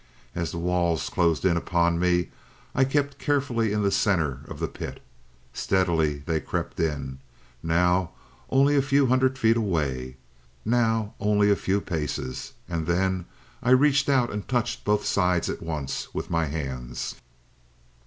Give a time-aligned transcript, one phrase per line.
[0.33, 2.31] As the walls closed in upon me,
[2.73, 4.99] I kept carefully in the center of the pit.
[5.53, 7.19] Steadily they crept in.
[7.61, 8.09] Now
[8.49, 10.15] only a few hundred feet away!
[10.65, 13.27] Now only a few paces and then
[13.61, 17.13] I reached out and touched both sides at once with my hands.